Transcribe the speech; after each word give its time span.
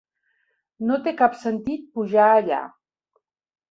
No 0.87 0.97
té 1.09 1.15
cap 1.21 1.39
sentit 1.43 1.87
pujar 2.01 2.35
allà! 2.43 2.67